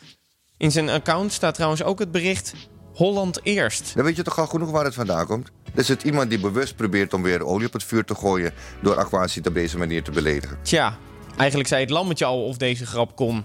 In 0.57 0.71
zijn 0.71 0.89
account 0.89 1.33
staat 1.33 1.55
trouwens 1.55 1.83
ook 1.83 1.99
het 1.99 2.11
bericht... 2.11 2.55
Holland 2.95 3.41
eerst. 3.43 3.95
Dan 3.95 4.05
weet 4.05 4.17
je 4.17 4.23
toch 4.23 4.39
al 4.39 4.47
genoeg 4.47 4.71
waar 4.71 4.85
het 4.85 4.95
vandaan 4.95 5.27
komt? 5.27 5.51
Dus 5.75 5.89
het 5.89 6.03
iemand 6.03 6.31
die 6.31 6.41
bewust 6.41 6.77
probeert 6.77 7.15
om 7.15 7.23
weer 7.23 7.47
olie 7.47 7.67
op 7.67 7.73
het 7.73 7.85
vuur 7.85 8.05
te 8.05 8.15
gooien... 8.15 8.53
door 8.83 8.97
Aquasi 8.97 9.41
op 9.45 9.55
deze 9.55 9.79
manier 9.79 10.03
te 10.03 10.11
beledigen. 10.11 10.59
Tja, 10.63 10.99
eigenlijk 11.37 11.69
zei 11.69 11.81
het 11.81 11.91
lammetje 11.91 12.25
al 12.25 12.45
of 12.45 12.57
deze 12.57 12.87
grap 12.87 13.17
kon. 13.17 13.45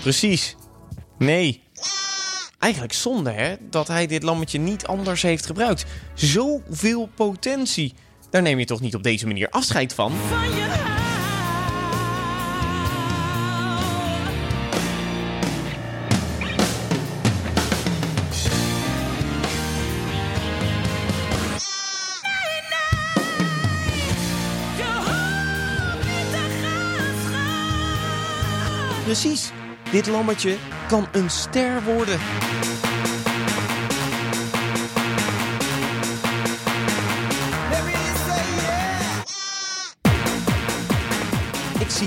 Precies. 0.00 0.56
Nee. 1.18 1.65
Eigenlijk 2.58 2.92
zonde, 2.92 3.30
hè? 3.30 3.56
Dat 3.70 3.88
hij 3.88 4.06
dit 4.06 4.22
lammetje 4.22 4.58
niet 4.58 4.86
anders 4.86 5.22
heeft 5.22 5.46
gebruikt. 5.46 5.84
Zoveel 6.14 7.08
potentie. 7.14 7.94
Daar 8.30 8.42
neem 8.42 8.58
je 8.58 8.64
toch 8.64 8.80
niet 8.80 8.94
op 8.94 9.02
deze 9.02 9.26
manier 9.26 9.48
afscheid 9.50 9.94
van? 9.94 10.12
Precies. 29.04 29.50
Dit 29.90 30.06
lammetje 30.06 30.56
kan 30.88 31.06
een 31.12 31.30
ster 31.30 31.82
worden. 31.82 32.18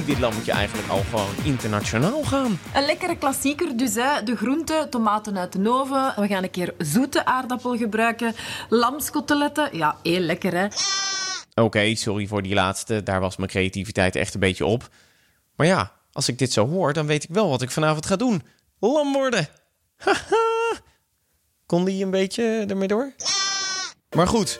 Ik 0.10 0.16
zie 0.16 0.24
dit 0.24 0.34
lammetje 0.34 0.60
eigenlijk 0.60 0.88
al 0.88 1.04
gewoon 1.10 1.36
internationaal 1.44 2.24
gaan. 2.24 2.60
Een 2.74 2.86
lekkere 2.86 3.18
klassieker 3.18 3.78
dus, 3.78 3.96
hè. 3.96 4.24
De 4.24 4.36
groenten, 4.36 4.90
tomaten 4.90 5.38
uit 5.38 5.52
de 5.64 5.70
oven. 5.70 6.14
We 6.16 6.28
gaan 6.28 6.44
een 6.44 6.52
keer 6.52 6.74
zoete 6.78 7.26
aardappel 7.26 7.78
gebruiken. 7.78 8.36
Lamskoteletten, 8.70 9.78
ja, 9.78 9.98
heel 10.04 10.20
lekker, 10.20 10.54
hè. 10.54 10.68
Oké, 11.64 11.96
sorry 11.96 12.28
voor 12.28 12.42
die 12.42 12.54
laatste. 12.54 13.04
Daar 13.04 13.20
was 13.20 13.38
mijn 13.38 13.50
creativiteit 13.50 14.16
echt 14.16 14.34
een 14.34 14.40
beetje 14.40 14.66
op. 14.66 14.90
Maar 15.56 15.68
ja, 15.68 15.92
als 16.12 16.28
ik 16.28 16.38
dit 16.38 16.52
zo 16.52 16.68
hoor, 16.68 16.94
dan 16.94 17.06
weet 17.06 17.24
ik 17.24 17.30
wel 17.32 17.50
wat 17.50 17.62
ik 17.62 17.72
vanavond 17.72 18.06
ga 18.06 18.16
doen. 18.16 18.44
Lam 18.80 19.14
worden. 19.14 19.48
Haha. 19.98 20.80
Kon 21.66 21.86
die 21.86 22.04
een 22.04 22.12
beetje 22.12 22.66
ermee 22.68 22.88
door? 22.88 23.14
Maar 24.16 24.28
goed, 24.28 24.60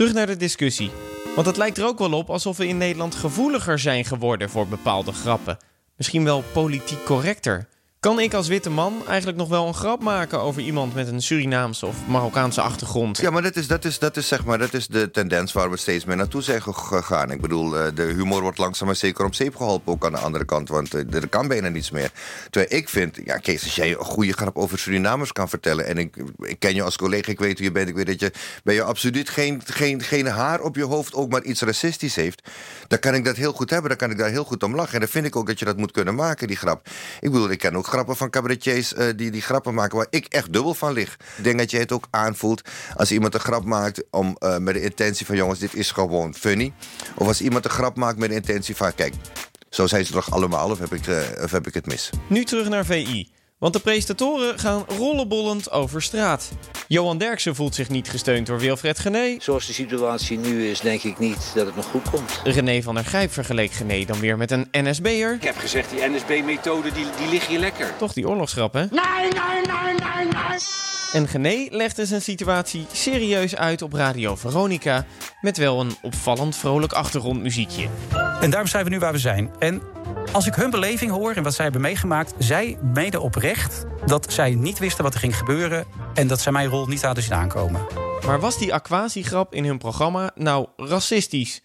terug 0.00 0.14
naar 0.14 0.26
de 0.26 0.36
discussie. 0.36 0.90
Want 1.34 1.46
het 1.46 1.56
lijkt 1.56 1.78
er 1.78 1.84
ook 1.84 1.98
wel 1.98 2.12
op 2.12 2.30
alsof 2.30 2.56
we 2.56 2.66
in 2.66 2.76
Nederland 2.76 3.14
gevoeliger 3.14 3.78
zijn 3.78 4.04
geworden 4.04 4.50
voor 4.50 4.68
bepaalde 4.68 5.12
grappen. 5.12 5.56
Misschien 5.96 6.24
wel 6.24 6.44
politiek 6.52 7.04
correcter. 7.04 7.68
Kan 8.00 8.20
ik 8.20 8.34
als 8.34 8.48
witte 8.48 8.70
man 8.70 9.02
eigenlijk 9.06 9.38
nog 9.38 9.48
wel 9.48 9.66
een 9.66 9.74
grap 9.74 10.02
maken 10.02 10.40
over 10.40 10.62
iemand 10.62 10.94
met 10.94 11.08
een 11.08 11.22
Surinaamse 11.22 11.86
of 11.86 11.96
Marokkaanse 12.06 12.60
achtergrond? 12.60 13.18
Ja, 13.18 13.30
maar 13.30 13.42
dat 13.42 13.56
is, 13.56 13.66
dat, 13.66 13.84
is, 13.84 13.98
dat, 13.98 14.16
is, 14.16 14.28
zeg 14.28 14.44
maar, 14.44 14.58
dat 14.58 14.74
is 14.74 14.86
de 14.86 15.10
tendens 15.10 15.52
waar 15.52 15.70
we 15.70 15.76
steeds 15.76 16.04
meer 16.04 16.16
naartoe 16.16 16.42
zijn 16.42 16.62
gegaan. 16.62 17.30
Ik 17.30 17.40
bedoel, 17.40 17.78
eh, 17.78 17.94
de 17.94 18.02
humor 18.02 18.42
wordt 18.42 18.58
langzaam 18.58 18.86
maar 18.86 18.96
zeker 18.96 19.24
op 19.24 19.34
zeep 19.34 19.56
geholpen, 19.56 19.92
ook 19.92 20.04
aan 20.04 20.12
de 20.12 20.18
andere 20.18 20.44
kant. 20.44 20.68
Want 20.68 20.94
eh, 20.94 21.14
er 21.14 21.28
kan 21.28 21.48
bijna 21.48 21.68
niets 21.68 21.90
meer. 21.90 22.10
Terwijl 22.50 22.80
ik 22.80 22.88
vind, 22.88 23.18
ja, 23.24 23.36
Kees, 23.36 23.62
als 23.62 23.74
jij 23.74 23.90
een 23.90 24.04
goede 24.04 24.32
grap 24.32 24.56
over 24.56 24.78
Surinamers 24.78 25.32
kan 25.32 25.48
vertellen. 25.48 25.86
en 25.86 25.98
ik, 25.98 26.16
ik 26.38 26.58
ken 26.58 26.74
je 26.74 26.82
als 26.82 26.96
collega, 26.96 27.30
ik 27.30 27.38
weet 27.38 27.56
hoe 27.56 27.66
je 27.66 27.72
bent. 27.72 27.88
Ik 27.88 27.94
weet 27.94 28.06
dat 28.06 28.20
je 28.20 28.32
bij 28.64 28.74
je 28.74 28.82
absoluut 28.82 29.28
geen, 29.28 29.62
geen, 29.64 30.02
geen 30.02 30.26
haar 30.26 30.60
op 30.60 30.76
je 30.76 30.84
hoofd 30.84 31.14
ook 31.14 31.30
maar 31.30 31.42
iets 31.42 31.60
racistisch 31.60 32.14
heeft. 32.14 32.48
Dan 32.88 32.98
kan 32.98 33.14
ik 33.14 33.24
dat 33.24 33.36
heel 33.36 33.52
goed 33.52 33.70
hebben, 33.70 33.88
dan 33.88 33.98
kan 33.98 34.10
ik 34.10 34.18
daar 34.18 34.30
heel 34.30 34.44
goed 34.44 34.62
om 34.62 34.74
lachen. 34.74 34.94
En 34.94 35.00
dan 35.00 35.08
vind 35.08 35.26
ik 35.26 35.36
ook 35.36 35.46
dat 35.46 35.58
je 35.58 35.64
dat 35.64 35.76
moet 35.76 35.92
kunnen 35.92 36.14
maken, 36.14 36.46
die 36.46 36.56
grap. 36.56 36.88
Ik 37.20 37.30
bedoel, 37.30 37.50
ik 37.50 37.58
ken 37.58 37.76
ook 37.76 37.88
grappen 37.90 38.16
van 38.16 38.30
cabaretiers 38.30 38.92
uh, 38.92 39.04
die, 39.16 39.30
die 39.30 39.42
grappen 39.42 39.74
maken 39.74 39.96
waar 39.96 40.06
ik 40.10 40.26
echt 40.26 40.52
dubbel 40.52 40.74
van 40.74 40.92
lig. 40.92 41.16
Ik 41.36 41.44
denk 41.44 41.58
dat 41.58 41.70
jij 41.70 41.80
het 41.80 41.92
ook 41.92 42.06
aanvoelt 42.10 42.62
als 42.96 43.12
iemand 43.12 43.34
een 43.34 43.40
grap 43.40 43.64
maakt 43.64 44.02
om, 44.10 44.36
uh, 44.38 44.56
met 44.56 44.74
de 44.74 44.82
intentie 44.82 45.26
van 45.26 45.36
jongens, 45.36 45.58
dit 45.58 45.74
is 45.74 45.90
gewoon 45.90 46.34
funny. 46.34 46.72
Of 47.14 47.26
als 47.26 47.40
iemand 47.40 47.64
een 47.64 47.70
grap 47.70 47.96
maakt 47.96 48.18
met 48.18 48.28
de 48.28 48.34
intentie 48.34 48.76
van 48.76 48.94
kijk, 48.94 49.14
zo 49.70 49.86
zijn 49.86 50.04
ze 50.04 50.12
toch 50.12 50.30
allemaal 50.30 50.70
of 50.70 50.78
heb 50.78 50.92
ik, 50.92 51.06
uh, 51.06 51.18
of 51.42 51.50
heb 51.50 51.66
ik 51.66 51.74
het 51.74 51.86
mis? 51.86 52.10
Nu 52.26 52.44
terug 52.44 52.68
naar 52.68 52.84
VI. 52.84 53.28
Want 53.60 53.72
de 53.72 53.80
presentatoren 53.80 54.58
gaan 54.58 54.84
rollenbollend 54.98 55.70
over 55.70 56.02
straat. 56.02 56.52
Johan 56.88 57.18
Derksen 57.18 57.54
voelt 57.54 57.74
zich 57.74 57.88
niet 57.88 58.10
gesteund 58.10 58.46
door 58.46 58.58
Wilfred 58.58 58.98
Gené. 58.98 59.36
Zoals 59.38 59.66
de 59.66 59.72
situatie 59.72 60.38
nu 60.38 60.66
is, 60.66 60.80
denk 60.80 61.02
ik 61.02 61.18
niet 61.18 61.52
dat 61.54 61.66
het 61.66 61.76
nog 61.76 61.84
goed 61.84 62.10
komt. 62.10 62.40
René 62.44 62.82
van 62.82 62.94
der 62.94 63.04
Grijp 63.04 63.32
vergeleek 63.32 63.72
Gené 63.72 64.04
dan 64.04 64.20
weer 64.20 64.36
met 64.36 64.50
een 64.50 64.68
NSB'er. 64.72 65.34
Ik 65.34 65.42
heb 65.42 65.56
gezegd, 65.56 65.90
die 65.90 66.08
NSB-methode 66.08 66.92
die, 66.92 67.06
die 67.18 67.28
ligt 67.28 67.46
hier 67.46 67.58
lekker. 67.58 67.96
Toch 67.96 68.12
die 68.12 68.28
oorlogsgrap, 68.28 68.72
hè? 68.72 68.80
Nee, 68.80 68.90
nee, 69.20 69.30
nee, 69.30 69.94
nee, 69.94 70.24
nee. 70.24 70.58
En 71.12 71.28
Gené 71.28 71.66
legde 71.70 72.06
zijn 72.06 72.22
situatie 72.22 72.86
serieus 72.92 73.56
uit 73.56 73.82
op 73.82 73.92
Radio 73.92 74.36
Veronica... 74.36 75.06
met 75.40 75.56
wel 75.56 75.80
een 75.80 75.96
opvallend 76.02 76.56
vrolijk 76.56 76.92
achtergrondmuziekje. 76.92 77.88
En 78.40 78.50
daarom 78.50 78.68
zijn 78.68 78.84
we 78.84 78.90
nu 78.90 78.98
waar 78.98 79.12
we 79.12 79.18
zijn. 79.18 79.50
En 79.58 79.82
als 80.32 80.46
ik 80.46 80.54
hun 80.54 80.70
beleving 80.70 81.10
hoor 81.10 81.32
en 81.32 81.42
wat 81.42 81.54
zij 81.54 81.64
hebben 81.64 81.82
meegemaakt... 81.82 82.34
zij 82.38 82.78
mede 82.94 83.20
oprecht 83.20 83.84
dat 84.06 84.32
zij 84.32 84.54
niet 84.54 84.78
wisten 84.78 85.04
wat 85.04 85.14
er 85.14 85.20
ging 85.20 85.36
gebeuren... 85.36 85.86
en 86.14 86.26
dat 86.26 86.40
zij 86.40 86.52
mijn 86.52 86.68
rol 86.68 86.86
niet 86.86 87.02
hadden 87.02 87.24
zien 87.24 87.34
aankomen. 87.34 87.86
Maar 88.26 88.40
was 88.40 88.58
die 88.58 88.74
aquasiegrap 88.74 89.54
in 89.54 89.64
hun 89.64 89.78
programma 89.78 90.30
nou 90.34 90.66
racistisch? 90.76 91.62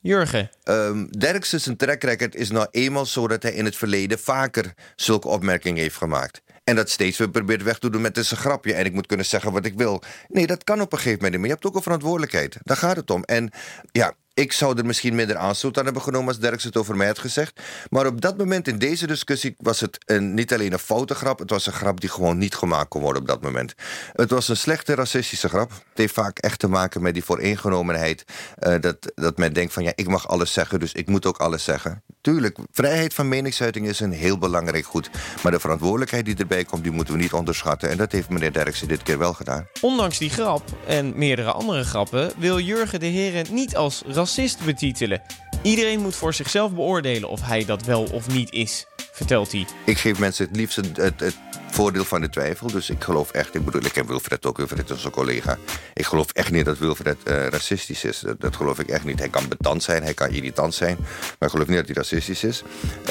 Jurgen. 0.00 0.50
Um, 0.64 1.10
Derksen 1.10 1.60
zijn 1.60 1.76
track 1.76 2.02
record 2.02 2.34
is 2.34 2.50
nou 2.50 2.66
eenmaal 2.70 3.06
zo 3.06 3.28
dat 3.28 3.42
hij 3.42 3.52
in 3.52 3.64
het 3.64 3.76
verleden 3.76 4.18
vaker 4.18 4.74
zulke 4.96 5.28
opmerkingen 5.28 5.82
heeft 5.82 5.96
gemaakt. 5.96 6.42
En 6.64 6.76
dat 6.76 6.90
steeds 6.90 7.18
weer 7.18 7.30
probeert 7.30 7.62
weg 7.62 7.78
te 7.78 7.90
doen 7.90 8.00
met 8.00 8.16
een 8.16 8.24
grapje. 8.24 8.74
En 8.74 8.84
ik 8.84 8.92
moet 8.92 9.06
kunnen 9.06 9.26
zeggen 9.26 9.52
wat 9.52 9.64
ik 9.64 9.74
wil. 9.76 10.02
Nee, 10.28 10.46
dat 10.46 10.64
kan 10.64 10.80
op 10.80 10.92
een 10.92 10.98
gegeven 10.98 11.22
moment 11.22 11.30
niet. 11.30 11.40
Maar 11.40 11.48
je 11.48 11.54
hebt 11.54 11.66
ook 11.66 11.74
een 11.74 11.82
verantwoordelijkheid. 11.82 12.56
Daar 12.62 12.76
gaat 12.76 12.96
het 12.96 13.10
om. 13.10 13.22
En 13.24 13.50
ja, 13.92 14.14
ik 14.34 14.52
zou 14.52 14.78
er 14.78 14.86
misschien 14.86 15.14
minder 15.14 15.36
aanstoot 15.36 15.78
aan 15.78 15.84
hebben 15.84 16.02
genomen 16.02 16.28
als 16.28 16.38
Derks 16.38 16.64
het 16.64 16.76
over 16.76 16.96
mij 16.96 17.06
had 17.06 17.18
gezegd. 17.18 17.60
Maar 17.90 18.06
op 18.06 18.20
dat 18.20 18.38
moment 18.38 18.68
in 18.68 18.78
deze 18.78 19.06
discussie 19.06 19.54
was 19.58 19.80
het 19.80 19.98
een, 20.06 20.34
niet 20.34 20.52
alleen 20.52 20.72
een 20.72 20.78
foute 20.78 21.14
grap. 21.14 21.38
Het 21.38 21.50
was 21.50 21.66
een 21.66 21.72
grap 21.72 22.00
die 22.00 22.10
gewoon 22.10 22.38
niet 22.38 22.54
gemaakt 22.54 22.88
kon 22.88 23.02
worden 23.02 23.22
op 23.22 23.28
dat 23.28 23.42
moment. 23.42 23.74
Het 24.12 24.30
was 24.30 24.48
een 24.48 24.56
slechte 24.56 24.94
racistische 24.94 25.48
grap. 25.48 25.70
Het 25.70 25.98
heeft 25.98 26.14
vaak 26.14 26.38
echt 26.38 26.58
te 26.58 26.68
maken 26.68 27.02
met 27.02 27.14
die 27.14 27.24
vooringenomenheid. 27.24 28.24
Uh, 28.58 28.74
dat, 28.80 29.12
dat 29.14 29.38
men 29.38 29.52
denkt 29.52 29.72
van 29.72 29.82
ja, 29.82 29.92
ik 29.94 30.08
mag 30.08 30.28
alles 30.28 30.52
zeggen, 30.52 30.80
dus 30.80 30.92
ik 30.92 31.08
moet 31.08 31.26
ook 31.26 31.38
alles 31.38 31.64
zeggen. 31.64 32.02
Tuurlijk, 32.22 32.58
vrijheid 32.72 33.14
van 33.14 33.28
meningsuiting 33.28 33.86
is 33.86 34.00
een 34.00 34.12
heel 34.12 34.38
belangrijk 34.38 34.84
goed. 34.84 35.10
Maar 35.42 35.52
de 35.52 35.60
verantwoordelijkheid 35.60 36.24
die 36.24 36.36
erbij 36.36 36.64
komt, 36.64 36.82
die 36.82 36.92
moeten 36.92 37.14
we 37.14 37.20
niet 37.20 37.32
onderschatten. 37.32 37.90
En 37.90 37.96
dat 37.96 38.12
heeft 38.12 38.28
meneer 38.28 38.52
Derksen 38.52 38.88
dit 38.88 39.02
keer 39.02 39.18
wel 39.18 39.32
gedaan. 39.32 39.66
Ondanks 39.80 40.18
die 40.18 40.30
grap 40.30 40.62
en 40.86 41.12
meerdere 41.16 41.52
andere 41.52 41.84
grappen 41.84 42.32
wil 42.36 42.58
Jurgen 42.58 43.00
de 43.00 43.06
Heren 43.06 43.46
niet 43.50 43.76
als 43.76 44.02
racist 44.06 44.64
betitelen. 44.64 45.22
Iedereen 45.62 46.00
moet 46.00 46.16
voor 46.16 46.34
zichzelf 46.34 46.72
beoordelen 46.72 47.28
of 47.28 47.40
hij 47.46 47.64
dat 47.64 47.84
wel 47.84 48.04
of 48.04 48.28
niet 48.28 48.52
is, 48.52 48.86
vertelt 49.12 49.52
hij. 49.52 49.66
Ik 49.84 49.98
geef 49.98 50.18
mensen 50.18 50.46
het 50.46 50.56
liefst 50.56 50.80
het, 50.94 51.36
voordeel 51.70 52.04
van 52.04 52.20
de 52.20 52.28
twijfel. 52.28 52.66
Dus 52.66 52.90
ik 52.90 53.02
geloof 53.02 53.30
echt, 53.30 53.54
ik 53.54 53.64
bedoel, 53.64 53.84
ik 53.84 53.92
ken 53.92 54.06
Wilfred 54.06 54.46
ook, 54.46 54.56
Wilfred 54.56 54.90
is 54.90 55.04
een 55.04 55.10
collega. 55.10 55.58
Ik 55.94 56.04
geloof 56.04 56.26
echt 56.32 56.50
niet 56.50 56.64
dat 56.64 56.78
Wilfred 56.78 57.16
uh, 57.24 57.46
racistisch 57.46 58.04
is. 58.04 58.20
Dat, 58.20 58.40
dat, 58.40 58.56
geloof 58.56 58.78
ik 58.78 58.88
echt 58.88 59.04
niet. 59.04 59.18
Hij 59.18 59.28
kan 59.28 59.48
betant 59.48 59.82
zijn, 59.82 60.02
hij 60.02 60.14
kan 60.14 60.28
irritant 60.30 60.74
zijn. 60.74 60.96
Maar 60.98 61.48
ik 61.48 61.50
geloof 61.50 61.66
niet 61.66 61.76
dat 61.76 61.86
hij 61.86 61.94
racistisch 61.94 62.44
is. 62.44 62.62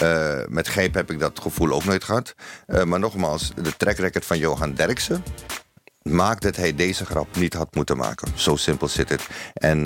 Uh, 0.04 0.38
met 0.48 0.68
Gijp 0.68 0.94
heb 0.94 1.12
ik 1.12 1.20
dat 1.20 1.40
gevoel 1.42 1.72
ook 1.72 1.84
nooit 1.84 2.04
gehad. 2.04 2.34
Uh, 2.68 2.84
maar 2.84 3.00
nogmaals, 3.00 3.52
de 3.62 3.78
track 3.78 3.98
record 3.98 4.26
van 4.26 4.38
Johan 4.38 4.74
Derksen 4.74 5.24
maakt 6.02 6.44
dat 6.44 6.56
hij 6.56 6.76
deze 6.76 7.06
grap 7.06 7.36
niet 7.36 7.54
had 7.54 7.76
moeten 7.76 7.98
maken. 7.98 8.28
Zo 8.36 8.56
simpel 8.56 8.88
zit 8.88 9.10
het. 9.10 9.28
En 9.54 9.78
uh, 9.78 9.86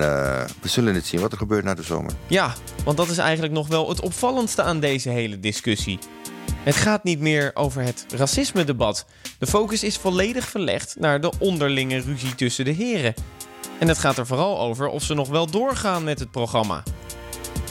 we 0.61 0.67
zullen 0.67 0.95
het 0.95 1.05
zien 1.05 1.21
wat 1.21 1.31
er 1.31 1.37
gebeurt 1.37 1.63
na 1.63 1.73
de 1.73 1.83
zomer. 1.83 2.11
Ja, 2.27 2.53
want 2.83 2.97
dat 2.97 3.09
is 3.09 3.17
eigenlijk 3.17 3.53
nog 3.53 3.67
wel 3.67 3.89
het 3.89 3.99
opvallendste 3.99 4.63
aan 4.63 4.79
deze 4.79 5.09
hele 5.09 5.39
discussie. 5.39 5.99
Het 6.63 6.75
gaat 6.75 7.03
niet 7.03 7.19
meer 7.19 7.51
over 7.53 7.81
het 7.81 8.05
racisme-debat. 8.09 9.05
De 9.39 9.47
focus 9.47 9.83
is 9.83 9.97
volledig 9.97 10.47
verlegd 10.47 10.95
naar 10.99 11.21
de 11.21 11.31
onderlinge 11.39 11.99
ruzie 11.99 12.35
tussen 12.35 12.65
de 12.65 12.71
heren. 12.71 13.13
En 13.79 13.87
het 13.87 13.97
gaat 13.97 14.17
er 14.17 14.27
vooral 14.27 14.59
over 14.59 14.87
of 14.87 15.03
ze 15.03 15.13
nog 15.13 15.29
wel 15.29 15.45
doorgaan 15.45 16.03
met 16.03 16.19
het 16.19 16.31
programma. 16.31 16.83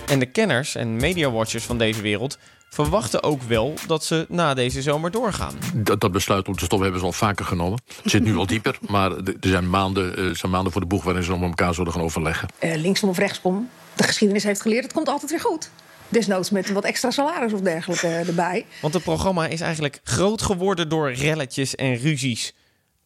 En 0.06 0.18
de 0.18 0.26
kenners 0.26 0.74
en 0.74 0.96
mediawatchers 0.96 1.64
van 1.64 1.78
deze 1.78 2.00
wereld 2.00 2.38
verwachten 2.74 3.22
ook 3.22 3.42
wel 3.42 3.74
dat 3.86 4.04
ze 4.04 4.26
na 4.28 4.54
deze 4.54 4.82
zomer 4.82 5.10
doorgaan. 5.10 5.54
Dat, 5.74 6.00
dat 6.00 6.12
besluit 6.12 6.48
om 6.48 6.56
te 6.56 6.64
stoppen 6.64 6.82
hebben 6.82 7.00
ze 7.00 7.06
al 7.06 7.12
vaker 7.12 7.44
genomen. 7.44 7.80
Het 8.02 8.10
zit 8.10 8.24
nu 8.24 8.36
al 8.36 8.46
dieper, 8.46 8.78
maar 8.80 9.10
er 9.16 9.34
zijn 9.40 9.70
maanden, 9.70 10.16
er 10.16 10.36
zijn 10.36 10.52
maanden 10.52 10.72
voor 10.72 10.80
de 10.80 10.86
boeg... 10.86 11.04
waarin 11.04 11.22
ze 11.22 11.30
nog 11.30 11.40
met 11.40 11.48
elkaar 11.48 11.74
zullen 11.74 11.92
gaan 11.92 12.02
overleggen. 12.02 12.48
Uh, 12.60 12.74
linksom 12.74 13.08
of 13.08 13.18
rechtsom, 13.18 13.68
de 13.94 14.02
geschiedenis 14.02 14.44
heeft 14.44 14.60
geleerd... 14.60 14.82
het 14.82 14.92
komt 14.92 15.08
altijd 15.08 15.30
weer 15.30 15.40
goed. 15.40 15.70
Desnoods 16.08 16.50
met 16.50 16.72
wat 16.72 16.84
extra 16.84 17.10
salaris 17.10 17.52
of 17.52 17.60
dergelijke 17.60 18.08
erbij. 18.08 18.66
Want 18.80 18.94
het 18.94 19.02
programma 19.02 19.46
is 19.46 19.60
eigenlijk 19.60 20.00
groot 20.04 20.42
geworden 20.42 20.88
door 20.88 21.12
relletjes 21.12 21.74
en 21.74 21.96
ruzies. 21.96 22.54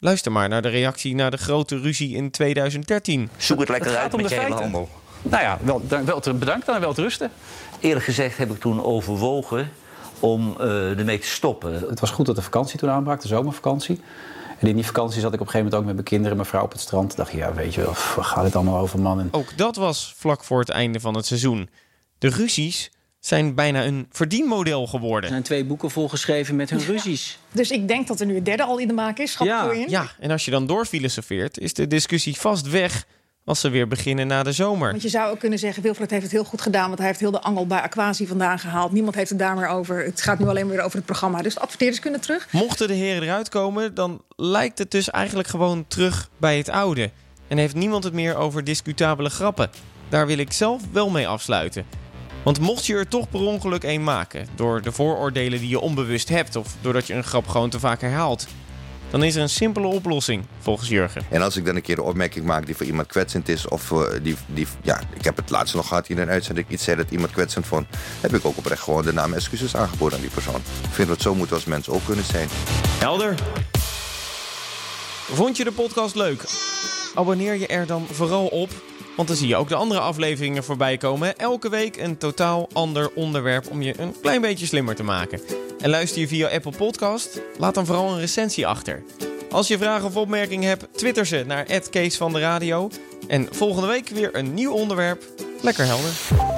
Luister 0.01 0.33
maar 0.33 0.49
naar 0.49 0.63
de 0.63 0.69
reactie 0.69 1.15
na 1.15 1.31
de 1.31 1.37
grote 1.37 1.81
ruzie 1.81 2.17
in 2.17 2.31
2013. 2.31 3.31
Zoek 3.37 3.61
het 3.61 3.69
lekker 3.69 3.91
het 3.91 3.99
uit 3.99 4.17
met 4.17 4.29
je 4.29 4.41
hele 4.41 4.55
handel. 4.55 4.89
Nou 5.23 5.43
ja, 5.43 5.59
wel, 5.63 5.83
wel 6.05 6.21
te, 6.21 6.35
bedankt 6.35 6.69
en 6.69 6.81
wel 6.81 6.95
te 6.95 7.03
rusten. 7.03 7.31
Eerlijk 7.81 8.05
gezegd 8.05 8.39
heb 8.39 8.51
ik 8.51 8.61
toen 8.61 8.85
overwogen 8.85 9.71
om 10.21 10.57
uh, 10.61 10.99
ermee 10.99 11.19
te 11.19 11.27
stoppen. 11.27 11.73
Het 11.73 12.01
was 12.01 12.11
goed 12.11 12.27
dat 12.27 12.37
de 12.37 12.43
vakantie 12.43 12.79
toen 12.79 12.91
aanbrak, 12.91 13.21
de 13.21 13.29
zomervakantie. 13.29 14.01
En 14.59 14.67
in 14.67 14.75
die 14.75 14.87
vakantie 14.87 15.21
zat 15.21 15.35
ik 15.35 15.41
op 15.41 15.47
een 15.47 15.53
gegeven 15.53 15.65
moment 15.65 15.75
ook 15.75 15.85
met 15.85 15.95
mijn 15.95 16.07
kinderen 16.07 16.31
en 16.31 16.37
mijn 16.37 16.49
vrouw 16.49 16.65
op 16.65 16.73
het 16.73 16.81
strand. 16.81 17.17
dacht 17.17 17.33
ja, 17.33 17.55
weet 17.55 17.75
je 17.75 17.81
wel, 17.81 17.95
waar 18.17 18.25
gaat 18.25 18.45
het 18.45 18.55
allemaal 18.57 18.81
over, 18.81 18.99
man? 18.99 19.29
Ook 19.31 19.57
dat 19.57 19.77
was 19.77 20.15
vlak 20.17 20.45
voor 20.45 20.61
het 20.61 20.69
einde 20.69 21.01
van 21.01 21.15
het 21.15 21.27
seizoen. 21.27 21.69
De 22.19 22.29
ruzies 22.29 22.91
zijn 23.21 23.55
bijna 23.55 23.85
een 23.85 24.07
verdienmodel 24.11 24.87
geworden. 24.87 25.23
Er 25.23 25.29
zijn 25.29 25.43
twee 25.43 25.65
boeken 25.65 25.91
volgeschreven 25.91 26.57
met 26.57 26.71
hun 26.71 26.81
ruzies. 26.81 27.39
Dus 27.53 27.71
ik 27.71 27.89
denk 27.89 28.07
dat 28.07 28.21
er 28.21 28.27
nu 28.27 28.37
een 28.37 28.45
derde 28.45 28.63
al 28.63 28.79
in 28.79 28.89
de 28.89 28.95
maak 28.95 29.19
is. 29.19 29.37
Ja, 29.39 29.65
voor 29.65 29.75
in. 29.75 29.89
ja, 29.89 30.11
en 30.21 30.31
als 30.31 30.45
je 30.45 30.51
dan 30.51 30.67
doorfilosofeert, 30.67 31.59
is 31.59 31.75
de 31.75 31.87
discussie 31.87 32.37
vast 32.37 32.71
weg 32.71 33.07
als 33.49 33.61
ze 33.61 33.69
weer 33.69 33.89
beginnen 33.89 34.27
na 34.27 34.43
de 34.43 34.53
zomer. 34.53 34.91
Want 34.91 35.03
je 35.03 35.09
zou 35.09 35.31
ook 35.31 35.39
kunnen 35.39 35.59
zeggen, 35.59 35.83
Wilfred 35.83 36.11
heeft 36.11 36.23
het 36.23 36.33
heel 36.33 36.45
goed 36.45 36.61
gedaan... 36.61 36.87
want 36.87 36.99
hij 36.99 37.07
heeft 37.07 37.21
heel 37.21 37.31
de 37.31 37.41
angel 37.41 37.67
bij 37.67 37.81
Aquasi 37.81 38.27
vandaan 38.27 38.59
gehaald. 38.59 38.93
Niemand 38.93 39.15
heeft 39.15 39.31
het 39.31 39.39
daar 39.39 39.57
meer 39.57 39.69
over. 39.69 40.05
Het 40.05 40.23
gaat 40.23 40.39
nu 40.39 40.49
alleen 40.49 40.69
weer 40.69 40.81
over 40.83 40.97
het 40.97 41.07
programma. 41.07 41.43
Dus 41.43 41.55
de 41.55 41.61
adverteerders 41.61 42.01
kunnen 42.01 42.21
terug. 42.21 42.49
Mochten 42.53 42.89
de 42.89 42.95
heren 42.95 43.23
eruit 43.23 43.49
komen, 43.49 43.95
dan 43.95 44.23
lijkt 44.37 44.79
het 44.79 44.91
dus 44.91 45.11
eigenlijk 45.11 45.49
gewoon 45.49 45.85
terug 45.87 46.29
bij 46.37 46.57
het 46.57 46.69
oude. 46.69 47.11
En 47.49 47.59
heeft 47.59 47.75
niemand 47.75 48.05
het 48.05 48.13
meer 48.13 48.37
over 48.37 48.65
discutabele 48.65 49.31
grappen. 49.31 49.71
Daar 50.09 50.27
wil 50.27 50.39
ik 50.39 50.53
zelf 50.53 50.83
wel 50.93 51.11
mee 51.11 51.29
afsluiten. 51.29 51.85
Want 52.43 52.61
mocht 52.61 52.87
je 52.87 52.95
er 52.95 53.09
toch 53.09 53.31
per 53.31 53.41
ongeluk 53.41 53.83
een 53.83 54.05
maken, 54.05 54.47
door 54.55 54.83
de 54.83 54.93
vooroordelen 54.93 55.59
die 55.59 55.69
je 55.69 55.81
onbewust 55.81 56.29
hebt 56.29 56.57
of 56.57 56.77
doordat 56.81 57.07
je 57.07 57.15
een 57.15 57.25
grap 57.25 57.47
gewoon 57.47 57.71
te 57.71 57.81
vaak 57.81 58.01
herhaalt, 58.01 58.47
dan 59.11 59.23
is 59.23 59.35
er 59.37 59.43
een 59.43 59.49
simpele 59.49 59.87
oplossing, 59.87 60.45
volgens 60.59 60.89
Jurgen. 60.89 61.23
En 61.31 61.43
als 61.43 61.57
ik 61.57 61.65
dan 61.65 61.77
een 61.77 61.83
keer 61.83 61.99
een 61.99 62.05
opmerking 62.05 62.45
maak 62.45 62.67
die 62.67 62.77
voor 62.77 62.87
iemand 62.87 63.07
kwetsend 63.07 63.49
is, 63.49 63.69
of 63.69 63.91
uh, 63.91 64.01
die, 64.23 64.37
die, 64.47 64.67
ja, 64.83 65.01
ik 65.15 65.25
heb 65.25 65.37
het 65.37 65.51
laatst 65.51 65.75
nog 65.75 65.89
gehad 65.89 66.07
hier 66.07 66.17
in 66.17 66.23
een 66.23 66.29
uitzending, 66.29 66.67
ik 66.67 66.73
iets 66.73 66.85
zei 66.85 66.97
dat 66.97 67.11
iemand 67.11 67.33
kwetsend 67.33 67.67
vond, 67.67 67.87
heb 68.21 68.35
ik 68.35 68.45
ook 68.45 68.57
oprecht 68.57 68.83
gewoon 68.83 69.03
de 69.03 69.13
naam 69.13 69.33
excuses 69.33 69.77
aangeboden 69.77 70.15
aan 70.15 70.25
die 70.25 70.33
persoon. 70.35 70.61
Ik 70.83 70.95
vind 70.95 71.09
dat 71.09 71.23
zo 71.23 71.35
moeten 71.35 71.57
als 71.57 71.65
mensen 71.65 71.93
ook 71.93 72.05
kunnen 72.07 72.25
zijn. 72.25 72.49
Helder. 72.99 73.35
Vond 75.33 75.57
je 75.57 75.65
de 75.65 75.73
podcast 75.73 76.15
leuk? 76.15 76.45
Abonneer 77.15 77.55
je 77.55 77.67
er 77.67 77.87
dan 77.87 78.07
vooral 78.11 78.47
op. 78.47 78.71
Want 79.17 79.29
dan 79.29 79.37
zie 79.37 79.49
je 79.49 79.57
ook 79.57 79.69
de 79.69 79.75
andere 79.75 80.01
afleveringen 80.01 80.65
voorbij 80.65 80.97
komen. 80.97 81.39
Elke 81.39 81.69
week 81.69 81.97
een 81.97 82.19
totaal 82.19 82.69
ander 82.73 83.11
onderwerp 83.15 83.71
om 83.71 83.83
je 83.83 84.01
een 84.01 84.15
klein 84.23 84.41
beetje 84.41 84.67
slimmer 84.67 84.95
te 84.95 85.03
maken. 85.03 85.41
En 85.81 85.91
luister 85.91 86.21
je 86.21 86.29
via 86.29 86.49
Apple 86.49 86.73
Podcast? 86.77 87.41
Laat 87.59 87.75
dan 87.75 87.87
vooral 87.87 88.09
een 88.09 88.21
recensie 88.21 88.67
achter. 88.67 89.03
Als 89.51 89.69
je 89.69 89.79
vragen 89.79 90.07
of 90.07 90.17
opmerkingen 90.17 90.69
hebt, 90.69 90.87
twitter 90.93 91.27
ze 91.27 91.45
naar 91.47 91.67
Kees 91.91 92.17
van 92.17 92.33
de 92.33 92.41
Radio. 92.41 92.91
En 93.29 93.49
volgende 93.51 93.89
week 93.89 94.09
weer 94.09 94.37
een 94.37 94.55
nieuw 94.55 94.73
onderwerp. 94.73 95.25
Lekker 95.63 95.85
helder. 95.85 96.58